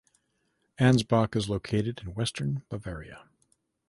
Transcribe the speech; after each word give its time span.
Ansbach 0.79 1.35
is 1.35 1.47
located 1.47 1.99
in 1.99 2.15
western 2.15 2.63
Bavaria. 2.69 3.29